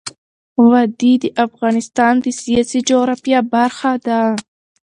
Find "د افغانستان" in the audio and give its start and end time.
1.23-2.13